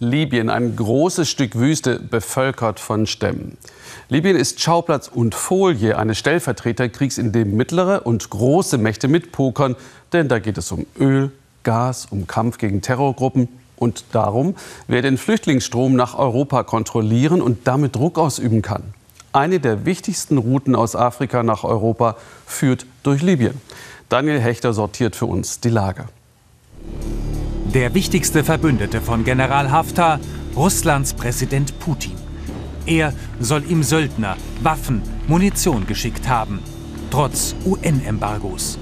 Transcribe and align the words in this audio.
Libyen, 0.00 0.48
ein 0.48 0.76
großes 0.76 1.28
Stück 1.28 1.56
Wüste, 1.56 1.98
bevölkert 1.98 2.78
von 2.78 3.06
Stämmen. 3.06 3.56
Libyen 4.08 4.36
ist 4.36 4.60
Schauplatz 4.60 5.08
und 5.08 5.34
Folie 5.34 5.98
eines 5.98 6.18
Stellvertreterkriegs, 6.18 7.18
in 7.18 7.32
dem 7.32 7.56
mittlere 7.56 8.06
und 8.06 8.30
große 8.30 8.78
Mächte 8.78 9.08
mitpokern, 9.08 9.74
denn 10.12 10.28
da 10.28 10.38
geht 10.38 10.56
es 10.56 10.70
um 10.70 10.86
Öl, 10.98 11.32
Gas, 11.64 12.06
um 12.10 12.26
Kampf 12.26 12.58
gegen 12.58 12.80
Terrorgruppen 12.80 13.48
und 13.76 14.04
darum, 14.12 14.54
wer 14.86 15.02
den 15.02 15.18
Flüchtlingsstrom 15.18 15.96
nach 15.96 16.16
Europa 16.16 16.62
kontrollieren 16.62 17.42
und 17.42 17.66
damit 17.66 17.96
Druck 17.96 18.18
ausüben 18.18 18.62
kann. 18.62 18.82
Eine 19.32 19.60
der 19.60 19.84
wichtigsten 19.84 20.38
Routen 20.38 20.74
aus 20.74 20.96
Afrika 20.96 21.42
nach 21.42 21.64
Europa 21.64 22.16
führt 22.46 22.86
durch 23.02 23.22
Libyen. 23.22 23.60
Daniel 24.08 24.40
Hechter 24.40 24.72
sortiert 24.72 25.16
für 25.16 25.26
uns 25.26 25.60
die 25.60 25.68
Lage. 25.68 26.06
Der 27.74 27.92
wichtigste 27.92 28.44
Verbündete 28.44 29.02
von 29.02 29.24
General 29.24 29.70
Haftar, 29.70 30.20
Russlands 30.56 31.12
Präsident 31.12 31.78
Putin. 31.78 32.14
Er 32.86 33.12
soll 33.40 33.62
ihm 33.70 33.82
Söldner, 33.82 34.38
Waffen, 34.62 35.02
Munition 35.26 35.86
geschickt 35.86 36.26
haben, 36.28 36.60
trotz 37.10 37.54
UN-Embargos. 37.66 38.78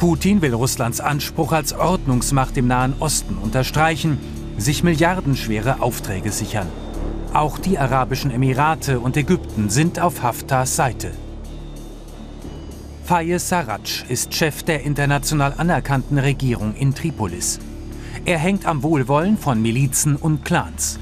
Putin 0.00 0.42
will 0.42 0.54
Russlands 0.54 1.00
Anspruch 1.00 1.52
als 1.52 1.72
Ordnungsmacht 1.72 2.56
im 2.56 2.66
Nahen 2.66 2.94
Osten 2.98 3.36
unterstreichen, 3.36 4.18
sich 4.58 4.82
milliardenschwere 4.82 5.80
Aufträge 5.82 6.32
sichern. 6.32 6.66
Auch 7.32 7.58
die 7.58 7.78
Arabischen 7.78 8.32
Emirate 8.32 8.98
und 8.98 9.16
Ägypten 9.16 9.70
sind 9.70 10.00
auf 10.00 10.24
Haftars 10.24 10.74
Seite. 10.74 11.12
Fayez 13.10 13.48
Sarraj 13.48 14.04
ist 14.08 14.32
Chef 14.34 14.62
der 14.62 14.84
international 14.84 15.54
anerkannten 15.56 16.16
Regierung 16.16 16.76
in 16.76 16.94
Tripolis. 16.94 17.58
Er 18.24 18.38
hängt 18.38 18.66
am 18.66 18.84
Wohlwollen 18.84 19.36
von 19.36 19.60
Milizen 19.60 20.14
und 20.14 20.44
Clans. 20.44 21.00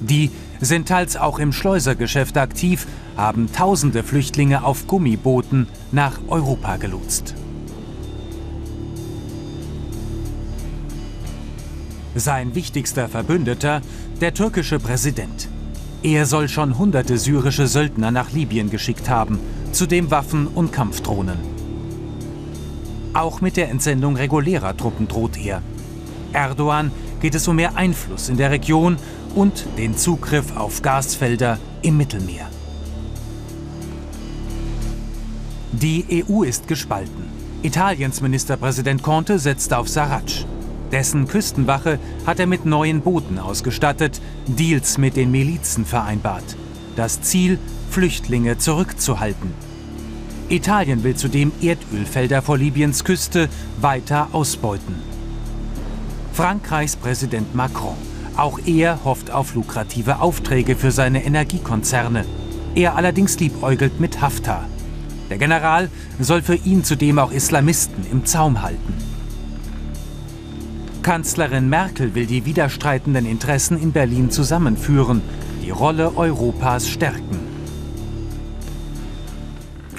Die 0.00 0.30
sind 0.62 0.88
teils 0.88 1.18
auch 1.18 1.38
im 1.38 1.52
Schleusergeschäft 1.52 2.38
aktiv, 2.38 2.86
haben 3.14 3.52
tausende 3.52 4.02
Flüchtlinge 4.02 4.64
auf 4.64 4.86
Gummibooten 4.86 5.66
nach 5.92 6.18
Europa 6.28 6.78
gelotst. 6.78 7.34
Sein 12.14 12.54
wichtigster 12.54 13.06
Verbündeter, 13.06 13.82
der 14.22 14.32
türkische 14.32 14.78
Präsident. 14.78 15.50
Er 16.02 16.24
soll 16.24 16.48
schon 16.48 16.78
hunderte 16.78 17.18
syrische 17.18 17.66
Söldner 17.66 18.10
nach 18.10 18.32
Libyen 18.32 18.70
geschickt 18.70 19.10
haben, 19.10 19.38
zudem 19.72 20.10
Waffen 20.10 20.46
und 20.46 20.72
Kampfdrohnen. 20.72 21.38
Auch 23.12 23.40
mit 23.40 23.56
der 23.56 23.70
Entsendung 23.70 24.16
regulärer 24.16 24.76
Truppen 24.76 25.08
droht 25.08 25.36
er. 25.36 25.62
Erdogan 26.32 26.92
geht 27.20 27.34
es 27.34 27.48
um 27.48 27.56
mehr 27.56 27.76
Einfluss 27.76 28.28
in 28.28 28.36
der 28.36 28.50
Region 28.50 28.96
und 29.34 29.66
den 29.78 29.96
Zugriff 29.96 30.56
auf 30.56 30.82
Gasfelder 30.82 31.58
im 31.82 31.96
Mittelmeer. 31.96 32.48
Die 35.72 36.24
EU 36.28 36.42
ist 36.42 36.68
gespalten. 36.68 37.24
Italiens 37.62 38.20
Ministerpräsident 38.20 39.02
Conte 39.02 39.38
setzt 39.38 39.72
auf 39.72 39.88
Sarraj. 39.88 40.44
Dessen 40.92 41.28
Küstenwache 41.28 41.98
hat 42.26 42.40
er 42.40 42.46
mit 42.46 42.64
neuen 42.64 43.00
Booten 43.00 43.38
ausgestattet, 43.38 44.20
Deals 44.46 44.98
mit 44.98 45.16
den 45.16 45.30
Milizen 45.30 45.84
vereinbart. 45.84 46.56
Das 46.96 47.22
Ziel, 47.22 47.58
Flüchtlinge 47.90 48.58
zurückzuhalten. 48.58 49.52
Italien 50.48 51.04
will 51.04 51.14
zudem 51.14 51.52
Erdölfelder 51.62 52.42
vor 52.42 52.58
Libyens 52.58 53.04
Küste 53.04 53.48
weiter 53.80 54.28
ausbeuten. 54.32 54.96
Frankreichs 56.32 56.96
Präsident 56.96 57.54
Macron. 57.54 57.96
Auch 58.36 58.58
er 58.64 59.04
hofft 59.04 59.30
auf 59.30 59.54
lukrative 59.54 60.20
Aufträge 60.20 60.76
für 60.76 60.90
seine 60.90 61.24
Energiekonzerne. 61.24 62.24
Er 62.74 62.96
allerdings 62.96 63.38
liebäugelt 63.38 64.00
mit 64.00 64.20
Haftar. 64.20 64.66
Der 65.28 65.38
General 65.38 65.88
soll 66.18 66.42
für 66.42 66.56
ihn 66.56 66.82
zudem 66.82 67.18
auch 67.18 67.30
Islamisten 67.30 68.04
im 68.10 68.24
Zaum 68.24 68.62
halten. 68.62 68.94
Kanzlerin 71.02 71.68
Merkel 71.68 72.14
will 72.14 72.26
die 72.26 72.44
widerstreitenden 72.44 73.26
Interessen 73.26 73.80
in 73.80 73.92
Berlin 73.92 74.30
zusammenführen, 74.30 75.22
die 75.70 75.76
Rolle 75.76 76.16
Europas 76.16 76.88
stärken. 76.88 77.38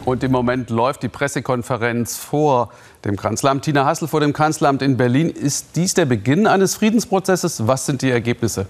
Und 0.03 0.21
im 0.21 0.33
Moment 0.33 0.69
läuft 0.69 1.01
die 1.01 1.07
Pressekonferenz 1.07 2.17
vor 2.17 2.71
dem 3.05 3.15
Kanzleramt. 3.15 3.63
Tina 3.63 3.85
Hassel 3.85 4.09
vor 4.09 4.19
dem 4.19 4.33
Kanzleramt 4.33 4.81
in 4.81 4.97
Berlin. 4.97 5.29
Ist 5.29 5.77
dies 5.77 5.93
der 5.93 6.05
Beginn 6.05 6.45
eines 6.45 6.75
Friedensprozesses? 6.75 7.67
Was 7.67 7.85
sind 7.85 8.01
die 8.01 8.09
Ergebnisse? 8.09 8.65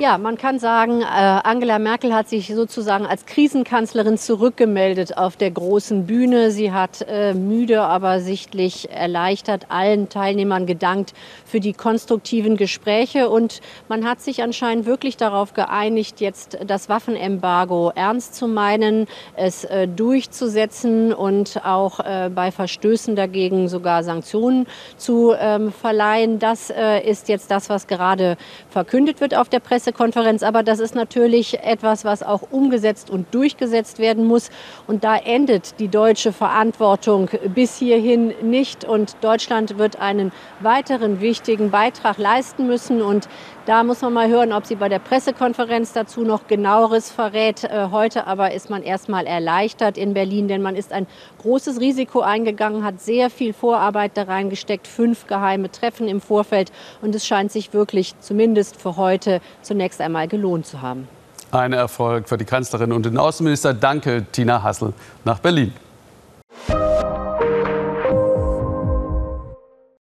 Ja, 0.00 0.18
man 0.18 0.36
kann 0.36 0.58
sagen, 0.58 1.02
äh, 1.02 1.04
Angela 1.04 1.78
Merkel 1.78 2.12
hat 2.12 2.28
sich 2.28 2.48
sozusagen 2.52 3.06
als 3.06 3.26
Krisenkanzlerin 3.26 4.18
zurückgemeldet 4.18 5.16
auf 5.16 5.36
der 5.36 5.52
großen 5.52 6.04
Bühne. 6.04 6.50
Sie 6.50 6.72
hat 6.72 7.06
äh, 7.08 7.32
müde, 7.32 7.80
aber 7.80 8.18
sichtlich 8.18 8.90
erleichtert 8.90 9.66
allen 9.68 10.08
Teilnehmern 10.08 10.66
gedankt 10.66 11.14
für 11.46 11.60
die 11.60 11.74
konstruktiven 11.74 12.56
Gespräche. 12.56 13.30
Und 13.30 13.60
man 13.86 14.04
hat 14.04 14.20
sich 14.20 14.42
anscheinend 14.42 14.84
wirklich 14.84 15.16
darauf 15.16 15.54
geeinigt, 15.54 16.20
jetzt 16.20 16.58
das 16.66 16.88
Waffenembargo 16.88 17.92
ernst 17.94 18.34
zu 18.34 18.48
meinen, 18.48 19.06
es 19.36 19.62
äh, 19.62 19.86
durchzusetzen 19.86 21.12
und 21.12 21.64
auch 21.64 22.00
bei 22.34 22.50
Verstößen 22.50 23.14
dagegen 23.14 23.68
sogar 23.68 24.02
Sanktionen 24.02 24.66
zu 24.96 25.32
ähm, 25.38 25.72
verleihen. 25.72 26.38
Das 26.38 26.72
ist 27.04 27.28
jetzt 27.28 27.50
das, 27.50 27.68
was 27.68 27.86
gerade 27.86 28.36
verkündet 28.70 29.20
wird 29.20 29.34
auf 29.34 29.48
der 29.48 29.60
Presse. 29.60 29.83
Pressekonferenz. 29.84 30.42
Aber 30.42 30.62
das 30.62 30.78
ist 30.78 30.94
natürlich 30.94 31.60
etwas, 31.60 32.04
was 32.04 32.22
auch 32.22 32.40
umgesetzt 32.50 33.10
und 33.10 33.32
durchgesetzt 33.34 33.98
werden 33.98 34.24
muss. 34.24 34.50
Und 34.86 35.04
da 35.04 35.16
endet 35.16 35.78
die 35.78 35.88
deutsche 35.88 36.32
Verantwortung 36.32 37.28
bis 37.54 37.76
hierhin 37.78 38.32
nicht. 38.42 38.84
Und 38.84 39.16
Deutschland 39.20 39.78
wird 39.78 40.00
einen 40.00 40.32
weiteren 40.60 41.20
wichtigen 41.20 41.70
Beitrag 41.70 42.16
leisten 42.16 42.66
müssen. 42.66 43.02
Und 43.02 43.28
da 43.66 43.82
muss 43.82 44.02
man 44.02 44.12
mal 44.12 44.28
hören, 44.28 44.52
ob 44.52 44.66
sie 44.66 44.74
bei 44.74 44.90
der 44.90 44.98
Pressekonferenz 44.98 45.94
dazu 45.94 46.22
noch 46.22 46.48
genaueres 46.48 47.10
verrät. 47.10 47.64
Äh, 47.64 47.88
heute 47.90 48.26
aber 48.26 48.52
ist 48.52 48.68
man 48.68 48.82
erstmal 48.82 49.26
erleichtert 49.26 49.96
in 49.96 50.12
Berlin, 50.12 50.48
denn 50.48 50.60
man 50.60 50.76
ist 50.76 50.92
ein 50.92 51.06
großes 51.40 51.80
Risiko 51.80 52.20
eingegangen, 52.20 52.84
hat 52.84 53.00
sehr 53.00 53.30
viel 53.30 53.54
Vorarbeit 53.54 54.18
da 54.18 54.24
reingesteckt, 54.24 54.86
fünf 54.86 55.26
geheime 55.26 55.70
Treffen 55.70 56.08
im 56.08 56.20
Vorfeld. 56.20 56.72
Und 57.00 57.14
es 57.14 57.26
scheint 57.26 57.52
sich 57.52 57.72
wirklich 57.72 58.14
zumindest 58.20 58.76
für 58.76 58.96
heute 58.96 59.40
zunächst 59.74 60.00
einmal 60.00 60.28
gelohnt 60.28 60.66
zu 60.66 60.80
haben. 60.80 61.08
Ein 61.50 61.72
Erfolg 61.72 62.28
für 62.28 62.38
die 62.38 62.44
Kanzlerin 62.44 62.92
und 62.92 63.06
den 63.06 63.18
Außenminister. 63.18 63.74
Danke, 63.74 64.24
Tina 64.30 64.62
Hassel, 64.62 64.92
nach 65.24 65.40
Berlin. 65.40 65.72